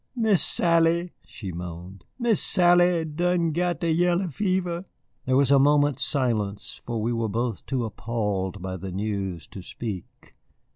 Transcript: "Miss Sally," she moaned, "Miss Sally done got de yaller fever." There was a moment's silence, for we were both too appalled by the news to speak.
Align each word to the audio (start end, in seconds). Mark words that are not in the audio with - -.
"Miss 0.15 0.41
Sally," 0.43 1.13
she 1.27 1.51
moaned, 1.51 2.05
"Miss 2.17 2.41
Sally 2.41 3.05
done 3.05 3.51
got 3.51 3.81
de 3.81 3.91
yaller 3.91 4.29
fever." 4.29 4.85
There 5.25 5.37
was 5.37 5.51
a 5.51 5.59
moment's 5.59 6.03
silence, 6.03 6.81
for 6.87 6.99
we 6.99 7.13
were 7.13 7.29
both 7.29 7.63
too 7.67 7.85
appalled 7.85 8.63
by 8.63 8.77
the 8.77 8.91
news 8.91 9.45
to 9.49 9.61
speak. 9.61 10.33